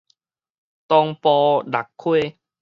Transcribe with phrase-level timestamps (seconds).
[0.87, 1.87] 東埔蚋
[2.21, 2.39] 溪